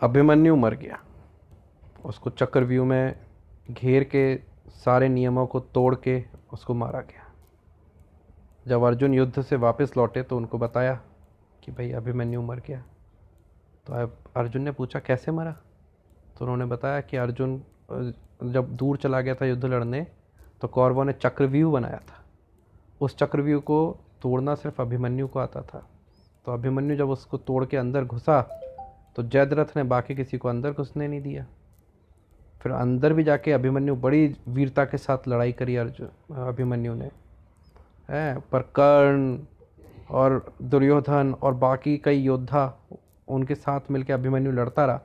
अभिमन्यु 0.00 0.54
मर 0.56 0.74
गया। 0.74 0.98
उसको 2.04 2.30
चक्रव्यूह 2.30 2.86
में 2.86 3.14
घेर 3.70 4.04
के 4.04 4.36
सारे 4.74 5.08
नियमों 5.08 5.46
को 5.46 5.60
तोड़ 5.60 5.94
के 5.94 6.22
उसको 6.52 6.74
मारा 6.74 7.00
गया। 7.00 7.24
जब 8.66 8.82
अर्जुन 8.82 9.14
युद्ध 9.14 9.42
से 9.42 9.56
वापस 9.56 9.92
लौटे 9.96 10.22
तो 10.22 10.36
उनको 10.36 10.58
बताया 10.58 10.94
कि 11.64 11.72
भाई 11.72 11.90
अभिमन्यु 11.92 12.42
मर 12.42 12.60
गया। 12.66 12.82
तो 13.86 13.94
अब 13.94 14.16
अर्जुन 14.36 14.62
ने 14.62 14.70
पूछा, 14.70 14.98
कैसे 14.98 15.32
मरा? 15.32 15.52
तो 15.52 16.44
उन्होंने 16.44 16.64
बताया 16.64 17.00
कि 17.00 17.16
अर्जुन 17.16 17.62
जब 18.44 18.74
दूर 18.76 18.96
चला 18.96 19.20
गया 19.20 19.34
था 19.34 19.46
युद्ध 19.46 19.64
लड़ने 19.64 20.06
तो 20.62 20.68
कौरवों 20.68 21.04
ने 21.04 21.12
चक्रव्यूह 21.12 21.72
बनाया 21.72 21.98
था। 21.98 22.24
उस 23.00 23.16
चक्रव्यूह 23.16 23.60
को 23.60 23.98
तोड़ना 24.22 24.54
सिर्फ़ 24.54 24.82
अभिमन्यु 24.82 25.28
को 25.28 25.38
आता 25.38 25.62
था। 25.62 25.86
तो 26.46 26.52
अभिमन्यु 26.52 26.96
जब 26.96 27.10
उसको 27.10 27.38
तोड़ 27.38 27.64
के 27.64 27.76
अंदर 27.76 28.04
घुसा 28.04 28.40
तो 29.20 29.24
जयद्रथ 29.28 29.76
ने 29.76 29.82
बाकी 29.82 30.14
किसी 30.14 30.38
को 30.38 30.48
अंदर 30.48 30.72
घुसने 30.72 31.08
नहीं 31.08 31.20
दिया। 31.22 31.44
फिर 32.60 32.72
अंदर 32.72 33.12
भी 33.12 33.24
जाके 33.24 33.52
अभिमन्यु 33.52 33.96
बड़ी 33.96 34.36
वीरता 34.48 34.84
के 34.84 34.98
साथ 34.98 35.28
लड़ाई 35.28 35.52
करी 35.52 35.76
अर्जुन, 35.76 36.08
अभिमन्यु 36.34 36.94
ने। 36.94 37.10
है, 38.10 38.40
पर 38.52 38.60
कर्ण 38.60 39.38
और 40.10 40.54
दुर्योधन 40.62 41.34
और 41.42 41.54
बाकी 41.54 41.96
कई 41.98 42.18
योद्धा 42.18 42.64
उनके 43.28 43.54
साथ 43.54 43.80
मिलकर 43.90 44.14
अभिमन्यु 44.14 44.52
लड़ता 44.52 44.84
रहा। 44.84 45.00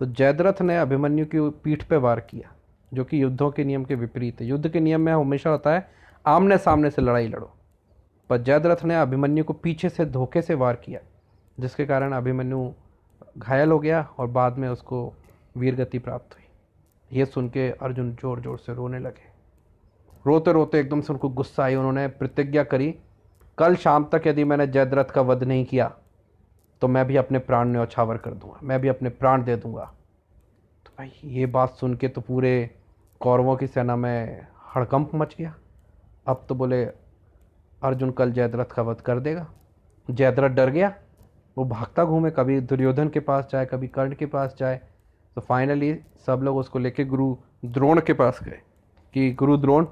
तो 0.00 0.06
जयद्रथ 0.06 0.62
ने 0.62 0.78
अभिमन्यु 0.78 1.26
की 1.26 1.48
पीठ 1.64 1.82
पे 1.82 1.96
वार 1.96 2.20
किया, 2.20 2.52
जो 2.94 3.04
कि 3.04 3.22
युद्धों 3.22 3.50
के 3.50 3.64
नियम 3.64 3.84
के 3.84 3.94
विपरीत 3.94 4.40
है। 4.40 4.46
युद्ध 4.46 4.68
के 4.68 4.80
नियम 4.80 5.00
में 5.00 5.12
हमेशा 5.12 5.50
होता 5.50 5.74
है, 5.74 5.88
आमने 6.26 6.58
सामने 6.58 6.90
से 6.90 7.02
लड़ाई 7.02 7.28
लड़ो। 7.28 7.52
पर 8.30 8.38
जयद्रथ 8.38 8.84
ने 8.84 9.00
अभिमन्यु 9.00 9.44
को 9.44 9.52
पीछे 9.52 9.88
से 9.88 10.06
धोखे 10.06 10.42
से 10.42 10.54
वार 10.54 10.76
किया, 10.76 11.00
जिसके 11.60 11.86
कारण 11.86 12.12
अभिमन्यु 12.12 12.72
घायल 13.38 13.70
हो 13.70 13.78
गया 13.78 14.00
और 14.18 14.26
बाद 14.28 14.58
में 14.58 14.68
उसको 14.68 15.12
वीरगति 15.56 15.98
प्राप्त 15.98 16.34
हुई। 16.34 16.42
ये 17.10 17.24
सुन 17.26 17.48
के 17.48 17.68
अर्जुन 17.72 18.14
ज़ोर 18.14 18.40
ज़ोर 18.40 18.58
से 18.58 18.74
रोने 18.74 18.98
लगे। 18.98 19.32
रोते 20.24 20.52
रोते 20.52 20.78
एकदम 20.80 21.00
से 21.00 21.12
उनको 21.12 21.28
गुस्सा 21.30 21.64
आई, 21.64 21.74
उन्होंने 21.74 22.06
प्रतिज्ञा 22.08 22.64
करी, 22.64 22.94
कल 23.58 23.76
शाम 23.76 24.04
तक 24.12 24.26
यदि 24.26 24.44
मैंने 24.44 24.66
जयद्रथ 24.66 25.04
का 25.04 25.20
वध 25.22 25.42
नहीं 25.44 25.64
किया 25.64 25.92
तो 26.82 26.88
मैं 26.88 27.04
भी 27.06 27.16
अपने 27.16 27.38
प्राण 27.40 27.68
न्यौछावर 27.68 28.16
कर 28.16 28.30
दूँगा, 28.30 28.58
मैं 28.62 28.80
भी 28.80 28.88
अपने 28.88 29.08
प्राण 29.10 29.44
दे 29.44 29.56
दूँगा। 29.56 29.84
तो 30.86 30.92
भाई, 30.98 31.12
ये 31.24 31.46
बात 31.46 31.70
सुन 31.70 31.94
के 31.94 32.08
तो 32.08 32.20
पूरे 32.20 32.70
कौरवों 33.20 33.56
की 33.56 33.66
सेना 33.66 33.96
में 33.96 34.46
हड़कंप 34.74 35.14
मच 35.14 35.34
गया। 35.38 35.54
अब 36.26 36.44
तो 36.48 36.54
बोले, 36.54 36.84
अर्जुन 37.82 38.10
कल 38.10 38.32
जयद्रथ 38.32 38.64
का 38.66 38.82
वध 38.82 39.00
कर 39.00 39.20
देगा। 39.20 39.46
जयद्रथ 40.08 40.50
डर 40.50 40.70
गया 40.70 40.92
वो 41.56 41.64
भागता 41.64 42.04
घूमे 42.04 42.30
कभी 42.30 42.60
दुर्योधन 42.60 43.08
के 43.08 43.20
पास 43.20 43.48
जाए, 43.52 43.66
कभी 43.66 43.88
कर्ण 43.88 44.14
के 44.14 44.26
पास 44.26 44.54
जाए 44.58 44.80
तो 45.36 45.40
फाइनली 45.40 45.94
सब 46.26 46.40
लोग 46.42 46.56
उसको 46.56 46.78
लेके 46.78 47.04
गुरु 47.04 47.36
द्रोण 47.64 48.00
के 48.00 48.12
पास 48.12 48.40
गए 48.44 48.60
कि 49.14 49.30
गुरु 49.32 49.56
द्रोण, 49.56 49.86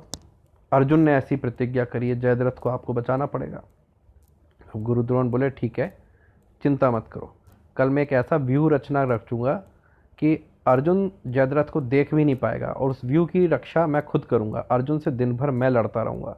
अर्जुन 0.73 1.01
ने 1.01 1.15
ऐसी 1.15 1.37
प्रतिज्ञा 1.37 1.85
करी 1.85 2.09
है, 2.09 2.19
जयद्रथ 2.21 2.59
को 2.61 2.69
आपको 2.69 2.93
बचाना 2.93 3.27
पड़ेगा। 3.27 3.63
अब 4.75 4.83
गुरु 4.83 5.03
द्रोण 5.03 5.31
बोले, 5.31 5.51
ठीक 5.51 5.79
है, 5.79 5.97
चिंता 6.63 6.91
मत 6.91 7.09
करो। 7.13 7.35
कल 7.77 7.91
मैं 7.91 8.03
एक 8.03 8.13
ऐसा 8.13 8.37
व्यू 8.37 8.69
रचना 8.69 9.03
रखूँगा 9.05 9.55
कि 10.19 10.35
अर्जुन 10.67 11.11
जयद्रथ 11.27 11.65
को 11.65 11.81
देख 11.81 12.15
भी 12.15 12.25
नहीं 12.25 12.37
पाएगा 12.37 12.69
और 12.69 12.91
उस 12.91 13.05
व्यू 13.05 13.25
की 13.27 13.47
रक्षा 13.47 13.87
मैं 13.87 14.05
खुद 14.05 14.25
करूँगा। 14.25 14.61
अर्जुन 14.71 14.99
से 14.99 15.11
दिन 15.11 15.37
भर 15.37 15.51
मैं 15.51 15.71
लड़ता 15.71 16.03
रहूँगा। 16.03 16.33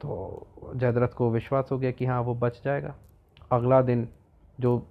तो 0.00 0.46
जयद्रथ 0.76 1.08
को 1.08 1.30
विश्वास 1.30 1.68
हो 1.72 1.78
गया 1.78 1.90
कि 1.90 2.06
हाँ 2.06 2.20
वो 2.20 2.34
बच 2.34 2.60
जाएगा। 2.64 2.94
अगला 3.52 3.82
दिन 3.82 4.08
जो 4.60 4.86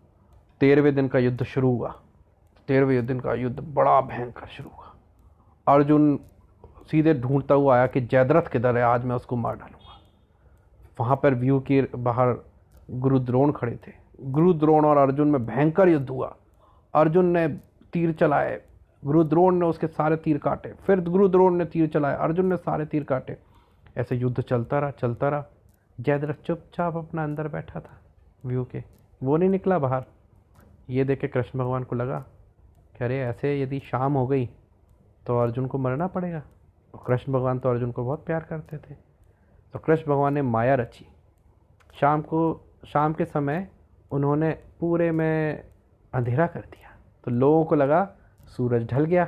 तेरहवें 0.60 0.96
दिन 0.96 1.08
का 1.08 1.20
युद्ध 1.20 1.44
शुरू 1.44 1.72
हुआ, 1.72 1.96
तेरहवें 2.68 3.06
दिन 3.06 3.20
का 3.20 3.34
युद्ध 3.34 3.60
बड़ा 3.60 4.02
भयंकर 4.02 4.48
शुरू 4.48 4.70
हुआ। 4.70 4.94
अर्जुन 5.76 6.20
सीधे 6.92 7.14
ढूंढता 7.14 7.56
हुआ 7.56 7.76
आया 7.76 7.88
कि 7.88 8.02
जयद्रथ 8.02 8.42
किधर 8.42 8.78
है, 8.78 8.84
आज 8.84 9.06
मैं 9.06 9.16
उसको 9.16 9.36
मार 9.36 9.56
डालूँगा। 9.56 10.00
वहाँ 11.00 11.16
पर 11.16 11.34
व्यू 11.34 11.60
के 11.60 11.82
बाहर 11.96 12.36
गुरु 12.92 13.20
द्रोण 13.20 13.52
खड़े 13.52 13.80
थे। 13.88 13.92
गुरु 14.22 14.54
द्रोण 14.54 14.86
और 14.86 14.98
अर्जुन 14.98 15.28
में 15.28 15.46
भयंकर 15.46 15.90
युद्ध 15.90 16.10
हुआ। 16.10 16.36
अर्जुन 16.94 17.26
ने 17.26 17.48
तीर 17.94 18.12
चलाए, 18.14 18.62
गुरु 19.06 19.24
द्रोण 19.24 19.56
ने 19.56 19.66
उसके 19.66 19.88
सारे 19.88 20.16
तीर 20.16 20.38
काटे, 20.38 20.74
फिर 20.74 21.00
गुरु 21.02 21.28
द्रोण 21.28 21.56
ने 21.56 21.66
तीर 21.66 21.88
चलाए, 21.88 22.18
अर्जुन 22.18 22.46
ने 22.46 22.58
सारे 22.58 22.86
तीर 22.86 23.04
काटे। 23.04 23.38
ऐसे 23.98 24.16
युद्ध 24.16 24.42
चलता 24.42 24.80
रहा 24.80 24.92
चलता 24.92 25.30
रहा। 25.30 25.46
जयद्रथ 26.00 26.34
चुपचाप 26.34 26.98
अपना 26.98 27.24
अंदर 27.24 27.48
बैठा 27.48 27.80
था। 27.80 28.01
व्यू 28.44 28.64
के। 28.66 28.84
वो 29.22 29.38
नहीं 29.38 29.50
निकला 29.50 29.80
बाहर। 29.80 30.04
ये 30.90 31.04
देख 31.04 31.20
के 31.22 31.28
कृष्ण 31.28 31.60
भगवान 31.60 31.84
को 31.84 31.96
लगा, 31.96 32.20
कि 32.98 33.04
अरे 33.04 33.20
ऐसे 33.20 33.62
यदि 33.62 33.80
शाम 33.80 34.14
हो 34.14 34.28
गई 34.28 34.50
तो 35.26 35.38
अर्जुन 35.40 35.68
को 35.68 35.78
मरना 35.78 36.08
पड़ेगा। 36.08 36.42
और 36.94 37.04
कृष्ण 37.08 37.34
भगवान 37.34 37.60
तो 37.60 37.70
अर्जुन 37.70 37.92
को 37.92 38.04
बहुत 38.04 38.26
प्यार 38.26 38.44
करते 38.44 38.78
थे। 38.78 38.96
तो 39.74 39.80
कृष्ण 39.80 40.12
भगवान 40.12 40.34
ने 40.34 40.42
माया 40.42 40.76
रची। 40.76 41.06
शाम 41.94 42.22
को, 42.22 42.62
शाम 42.88 43.14
के 43.14 43.26
समय 43.26 43.68
उन्होंने 44.12 44.52
पूरे 44.80 45.12
में 45.12 45.64
अंधेरा 46.14 46.48
कर 46.48 46.60
दिया। 46.62 46.90
तो 47.24 47.32
लोगों 47.32 47.64
को 47.66 47.76
लगा, 47.76 48.04
सूरज 48.48 48.88
ढल 48.92 49.06
गया। 49.06 49.28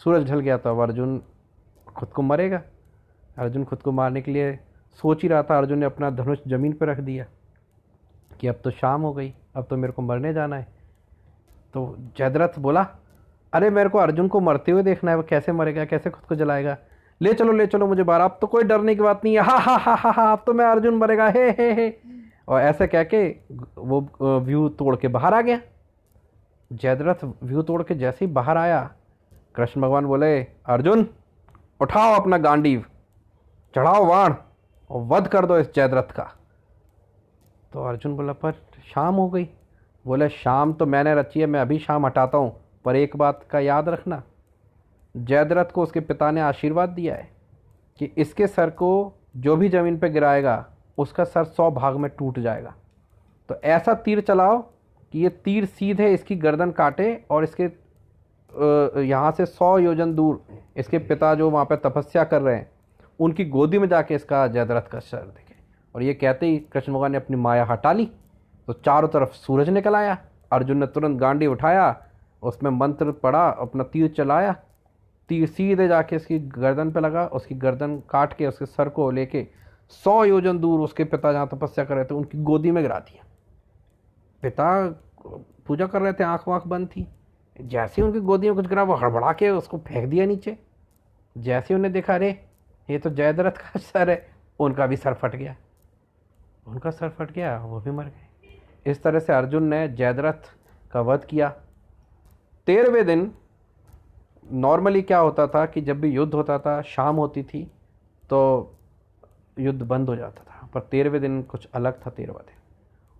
सूरज 0.00 0.28
ढल 0.30 0.40
गया 0.40 0.56
तो 0.58 0.70
अब 0.70 0.80
अर्जुन 0.80 1.22
खुद 1.86 2.08
को 2.08 2.22
मरेगा। 2.22 2.62
अर्जुन 3.38 3.64
खुद 3.64 3.82
को 3.82 3.92
मारने 3.92 4.22
के 4.22 4.32
लिए 4.32 4.58
सोच 4.98 5.22
ही 5.22 5.28
रहा 5.28 5.42
था। 5.42 5.58
अर्जुन 5.58 5.78
ने 5.78 5.86
अपना 5.86 6.10
धनुष 6.10 6.38
ज़मीन 6.48 6.72
पर 6.72 6.88
रख 6.88 7.00
दिया। 7.00 7.26
कि 8.44 8.48
अब 8.48 8.60
तो 8.64 8.70
शाम 8.70 9.02
हो 9.02 9.12
गई, 9.12 9.34
अब 9.56 9.66
तो 9.70 9.76
मेरे 9.76 9.92
को 9.92 10.02
मरने 10.02 10.32
जाना 10.32 10.56
है। 10.56 10.66
तो 11.74 11.96
जयद्रथ 12.16 12.48
बोला, 12.58 12.86
अरे, 13.52 13.70
मेरे 13.70 13.88
को 13.88 13.98
अर्जुन 13.98 14.28
को 14.28 14.40
मरते 14.40 14.72
हुए 14.72 14.82
देखना 14.82 15.10
है, 15.10 15.16
वो 15.16 15.22
कैसे 15.22 15.52
मरेगा, 15.52 15.84
कैसे 15.84 16.10
खुद 16.10 16.24
को 16.24 16.34
जलाएगा? 16.34 16.76
ले 17.22 17.34
चलो 17.34 17.52
ले 17.52 17.66
चलो 17.66 17.86
मुझे 17.86 18.02
बाहर, 18.02 18.20
अब 18.20 18.38
तो 18.40 18.46
कोई 18.46 18.62
डरने 18.62 18.94
की 18.94 19.00
बात 19.00 19.24
नहीं 19.24 19.34
है। 19.34 19.40
हा 19.40 19.56
हा 19.56 19.76
हा 19.76 19.94
हा 19.94 20.10
हा, 20.10 20.32
अब 20.32 20.42
तो 20.46 20.52
मैं 20.52 20.66
अर्जुन 20.66 20.94
मरेगा, 20.94 21.28
हे 21.28 21.50
हे 21.50 21.72
हे। 21.72 21.96
और 22.48 22.60
ऐसे 22.60 22.86
कह 22.86 23.02
के 23.02 23.36
वो 23.78 24.08
व्यू 24.40 24.68
तोड़ 24.68 24.96
के 24.96 25.08
बाहर 25.08 25.34
आ 25.34 25.40
गया। 25.40 25.60
जयद्रथ 26.72 27.32
व्यू 27.42 27.62
तोड़ 27.62 27.82
के 27.82 27.94
जैसे 27.94 28.24
ही 28.24 28.32
बाहर 28.32 28.56
आया, 28.56 28.90
कृष्ण 29.54 29.80
भगवान 29.80 30.06
बोले, 30.06 30.42
अर्जुन, 30.66 31.08
उठाओ 31.80 32.20
अपना 32.20 32.38
गांडीव, 32.38 32.84
चढ़ाओ 33.74 34.06
वाण 34.06 34.34
और 34.90 35.02
वध 35.02 35.28
कर 35.28 35.46
दो 35.46 35.58
इस 35.58 35.74
जयद्रथ 35.74 36.12
का। 36.12 36.32
तो 37.74 37.84
अर्जुन 37.84 38.14
बोला, 38.16 38.32
पर 38.32 38.52
शाम 38.86 39.14
हो 39.14 39.28
गई। 39.28 39.48
बोले, 40.04 40.28
शाम 40.28 40.72
तो 40.72 40.86
मैंने 40.86 41.14
रची 41.14 41.40
है, 41.40 41.46
मैं 41.46 41.60
अभी 41.60 41.78
शाम 41.78 42.06
हटाता 42.06 42.38
हूँ, 42.38 42.52
पर 42.84 42.96
एक 42.96 43.16
बात 43.16 43.40
का 43.50 43.60
याद 43.60 43.88
रखना। 43.88 44.22
जयद्रथ 45.14 45.72
को 45.72 45.82
उसके 45.82 46.00
पिता 46.02 46.30
ने 46.30 46.40
आशीर्वाद 46.40 46.88
दिया 46.90 47.14
है 47.14 47.28
कि 48.00 48.10
इसके 48.16 48.46
सर 48.46 48.70
को 48.72 48.90
जो 49.36 49.56
भी 49.56 49.68
ज़मीन 49.68 49.98
पर 49.98 50.08
गिराएगा, 50.08 50.64
उसका 50.98 51.24
सर 51.24 51.44
सौ 51.46 51.70
भाग 51.72 51.96
में 51.96 52.10
टूट 52.10 52.38
जाएगा। 52.38 52.74
तो 53.48 53.54
ऐसा 53.56 53.94
तीर 53.96 54.20
चलाओ 54.20 54.58
कि 55.12 55.22
ये 55.22 55.28
तीर 55.44 55.64
सीधे 55.66 56.12
इसकी 56.14 56.36
गर्दन 56.36 56.70
काटे 56.72 57.24
और 57.30 57.44
इसके 57.44 57.64
यहाँ 59.02 59.30
से 59.32 59.46
सौ 59.46 59.76
योजन 59.78 60.14
दूर, 60.14 60.40
इसके 60.76 60.98
पिता 61.00 61.34
जो 61.34 61.50
वहाँ 61.50 61.64
पर 61.64 61.76
तपस्या 61.84 62.24
कर 62.24 62.42
रहे 62.42 62.56
हैं, 62.56 62.70
उनकी 63.20 63.44
गोदी 63.46 63.78
में 63.78 63.88
जाके 63.88 64.14
इसका 64.14 64.46
जयद्रथ 64.48 64.88
का 64.90 64.98
सर 65.00 65.18
देखे 65.18 65.43
और 65.94 66.02
ये 66.02 66.14
कहते 66.14 66.46
ही 66.46 66.58
कृष्ण 66.58 66.92
भगवान 66.92 67.10
ने 67.10 67.16
अपनी 67.16 67.36
माया 67.36 67.64
हटा 67.64 67.92
ली 67.92 68.10
तो 68.66 68.72
चारों 68.72 69.08
तरफ़ 69.08 69.32
सूरज 69.32 69.68
निकल 69.68 69.96
आया, 69.96 70.18
अर्जुन 70.52 70.76
ने 70.76 70.86
तुरंत 70.86 71.18
गांडी 71.18 71.46
उठाया, 71.46 72.02
उसमें 72.42 72.70
मंत्र 72.70 73.12
पढ़ा, 73.12 73.48
अपना 73.48 73.84
तीर 73.84 74.08
चलाया, 74.08 74.56
तीर 75.28 75.48
सीधे 75.48 75.88
जाके 75.88 76.16
उसकी 76.16 76.38
गर्दन 76.38 76.90
पे 76.90 77.00
लगा, 77.00 77.26
उसकी 77.26 77.54
गर्दन 77.54 78.02
काट 78.10 78.32
के, 78.32 78.46
उसके 78.46 78.66
सर 78.66 78.88
को 78.88 79.10
लेके 79.10 79.46
सौ 79.88 80.24
योजन 80.24 80.58
दूर 80.58 80.80
उसके 80.80 81.04
पिता 81.04 81.32
जहाँ 81.32 81.48
तपस्या 81.48 81.84
कर 81.84 81.94
रहे 81.94 82.04
थे, 82.04 82.14
उनकी 82.14 82.38
गोदी 82.38 82.70
में 82.70 82.84
गिरा 82.84 82.98
दिया। 82.98 83.24
पिता 84.42 84.88
पूजा 85.66 85.86
कर 85.86 86.02
रहे 86.02 86.12
थे, 86.12 86.24
आँख 86.24 86.48
वाँख 86.48 86.66
बंद 86.66 86.86
थी। 86.88 87.08
जैसे 87.60 88.02
ही 88.02 88.08
उनकी 88.08 88.20
गोदी 88.20 88.46
में 88.46 88.56
कुछ 88.56 88.66
गिरा, 88.66 88.82
वो 88.82 88.94
हड़बड़ा 88.94 89.32
के 89.32 89.50
उसको 89.50 89.78
फेंक 89.78 90.08
दिया 90.08 90.26
नीचे। 90.26 90.58
जैसे 91.38 91.74
ही 91.74 91.78
उन्हें 91.78 91.92
देखा, 91.92 92.14
अरे, 92.14 92.44
ये 92.90 92.98
तो 92.98 93.10
जयद्रथ 93.10 93.52
का 93.52 93.78
सर 93.78 94.10
है। 94.10 94.28
उनका 94.60 94.86
भी 94.86 94.96
सर 94.96 95.14
फट 95.14 95.36
गया। 95.36 95.56
उनका 96.66 96.90
सर 96.90 97.08
फट 97.08 97.32
गया, 97.32 97.58
वो 97.58 97.80
भी 97.80 97.90
मर 97.90 98.04
गए। 98.04 98.90
इस 98.90 99.02
तरह 99.02 99.18
से 99.18 99.32
अर्जुन 99.32 99.64
ने 99.64 99.86
जयद्रथ 99.88 100.50
का 100.92 101.00
वध 101.00 101.24
किया। 101.24 101.48
तेरहवें 102.66 103.06
दिन 103.06 103.30
नॉर्मली 104.52 105.02
क्या 105.02 105.18
होता 105.18 105.46
था 105.46 105.64
कि 105.66 105.80
जब 105.80 106.00
भी 106.00 106.10
युद्ध 106.10 106.34
होता 106.34 106.58
था, 106.58 106.80
शाम 106.82 107.16
होती 107.16 107.42
थी 107.42 107.64
तो 108.30 108.70
युद्ध 109.58 109.82
बंद 109.82 110.08
हो 110.08 110.16
जाता 110.16 110.42
था। 110.42 110.68
पर 110.74 110.80
तेरहवें 110.80 111.20
दिन 111.20 111.42
कुछ 111.42 111.68
अलग 111.74 112.00
था 112.06 112.10
तेरहवा 112.10 112.40
दिन। 112.40 112.56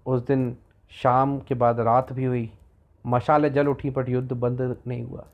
उस 0.07 0.27
दिन 0.27 0.57
शाम 0.91 1.39
के 1.39 1.55
बाद 1.55 1.81
रात 1.81 2.13
भी 2.13 2.25
हुई। 2.25 2.51
मशाले 3.07 3.51
जल 3.51 3.69
उठी, 3.69 3.91
पर 3.91 4.11
युद्ध 4.11 4.33
बंद 4.33 4.77
नहीं 4.87 5.03
हुआ। 5.05 5.27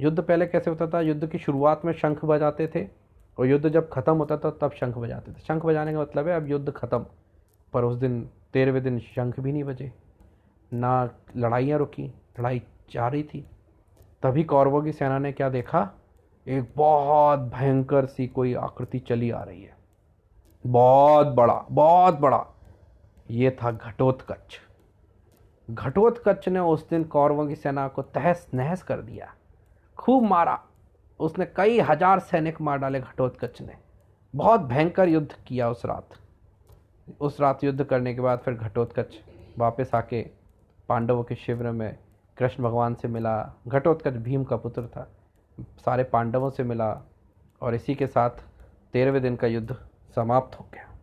युद्ध 0.00 0.20
पहले 0.20 0.46
कैसे 0.46 0.70
होता 0.70 0.86
था? 0.86 1.00
युद्ध 1.00 1.26
की 1.26 1.38
शुरुआत 1.38 1.84
में 1.84 1.92
शंख 1.92 2.24
बजाते 2.24 2.66
थे, 2.74 2.86
और 3.38 3.46
युद्ध 3.46 3.68
जब 3.68 3.88
ख़त्म 3.88 4.16
होता 4.16 4.36
था, 4.36 4.50
तब 4.50 4.70
शंख 4.70 4.98
बजाते 4.98 5.32
थे। 5.32 5.40
शंख 5.40 5.66
बजाने 5.66 5.92
का 5.92 6.00
मतलब 6.00 6.28
है, 6.28 6.36
अब 6.36 6.48
युद्ध 6.48 6.70
ख़त्म। 6.70 7.06
पर 7.76 7.84
उस 7.84 7.96
दिन, 7.96 8.20
तेरहवें 8.52 8.82
दिन 8.82 8.98
शंख 8.98 9.40
भी 9.40 9.52
नहीं 9.52 9.64
बजे 9.64 9.92
ना 10.72 11.10
लड़ाइयाँ 11.36 11.78
रुकी, 11.78 12.02
लड़ाई 12.40 12.62
जा 12.90 13.08
रही 13.08 13.22
थी। 13.22 13.44
तभी 14.22 14.44
कौरवों 14.44 14.82
की 14.82 14.92
सेना 14.92 15.18
ने 15.18 15.32
क्या 15.32 15.48
देखा? 15.48 15.90
एक 16.46 16.72
बहुत 16.76 17.40
भयंकर 17.54 18.06
सी 18.06 18.26
कोई 18.26 18.54
आकृति 18.54 18.98
चली 18.98 19.30
आ 19.30 19.42
रही 19.42 19.62
है। 19.62 19.76
बहुत 20.64 21.26
बड़ा 21.26 21.64
बहुत 21.70 22.18
बड़ा। 22.20 22.44
ये 23.30 23.50
था 23.50 23.70
घटोत्कच। 23.70 24.60
घटोत्कच 25.68 26.48
ने 26.48 26.60
उस 26.60 26.88
दिन 26.88 27.04
कौरवों 27.04 27.46
की 27.48 27.56
सेना 27.56 27.88
को 27.88 28.02
तहस 28.02 28.46
नहस 28.54 28.82
कर 28.82 29.00
दिया। 29.00 29.32
खूब 29.98 30.24
मारा। 30.24 30.58
उसने 31.20 31.46
कई 31.46 31.80
हज़ार 31.80 32.20
सैनिक 32.20 32.60
मार 32.60 32.78
डाले 32.78 33.00
घटोत्कच 33.00 33.60
ने। 33.62 33.76
बहुत 34.34 34.60
भयंकर 34.60 35.08
युद्ध 35.08 35.32
किया 35.46 35.70
उस 35.70 35.86
रात। 35.86 36.18
उस 37.20 37.40
रात 37.40 37.64
युद्ध 37.64 37.84
करने 37.84 38.14
के 38.14 38.20
बाद 38.20 38.38
फिर 38.38 38.54
घटोत्कच 38.54 39.14
वापस 39.58 39.90
आके 39.94 40.22
पांडवों 40.88 41.24
के 41.24 41.34
शिविर 41.34 41.70
में 41.70 41.98
कृष्ण 42.38 42.64
भगवान 42.64 42.94
से 42.94 43.08
मिला। 43.08 43.54
घटोत्कच 43.68 44.12
भीम 44.12 44.44
का 44.44 44.56
पुत्र 44.56 44.86
था। 44.86 45.12
सारे 45.84 46.04
पांडवों 46.04 46.50
से 46.50 46.62
मिला 46.62 47.02
और 47.60 47.74
इसी 47.74 47.94
के 47.94 48.06
साथ 48.06 48.30
तेरहवें 48.92 49.22
दिन 49.22 49.36
का 49.36 49.46
युद्ध 49.46 49.76
समाप्त 50.16 50.60
हो 50.60 50.66
गया। 50.74 50.95